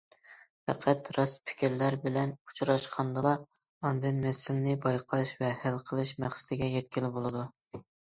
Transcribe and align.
پەقەت 0.69 1.11
راست 1.17 1.43
پىكىرلەر 1.49 1.97
بىلەن 2.05 2.33
ئۇچراشقاندىلا، 2.49 3.35
ئاندىن 3.85 4.21
مەسىلىنى 4.27 4.77
بايقاش 4.89 5.37
ۋە 5.45 5.55
ھەل 5.63 5.81
قىلىش 5.89 6.19
مەقسىتىگە 6.27 6.75
يەتكىلى 6.77 7.17
بولىدۇ. 7.21 7.51